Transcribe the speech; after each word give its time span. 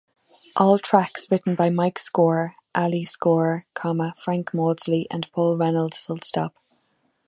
All 0.55 0.79
tracks 0.79 1.29
written 1.29 1.53
by 1.53 1.69
Mike 1.69 1.99
Score, 1.99 2.55
Ali 2.73 3.03
Score, 3.03 3.67
Frank 4.15 4.51
Maudsley 4.51 5.05
and 5.11 5.31
Paul 5.31 5.59
Reynolds. 5.59 6.07